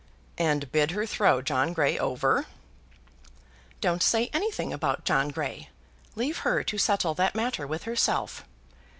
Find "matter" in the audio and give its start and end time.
7.35-7.67